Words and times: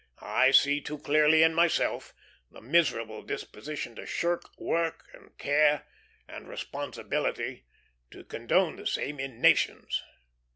I 0.33 0.49
see 0.49 0.81
too 0.81 0.97
clearly 0.97 1.43
in 1.43 1.53
myself 1.53 2.11
the 2.49 2.59
miserable 2.59 3.21
disposition 3.21 3.93
to 3.97 4.07
shirk 4.07 4.49
work 4.59 5.05
and 5.13 5.37
care, 5.37 5.85
and 6.27 6.47
responsibility, 6.47 7.65
to 8.09 8.23
condone 8.23 8.77
the 8.77 8.87
same 8.87 9.19
in 9.19 9.39
nations. 9.39 10.01